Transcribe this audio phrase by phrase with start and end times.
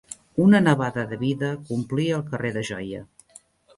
[0.45, 3.03] Una nevada de vida que omplia el carrer de joia.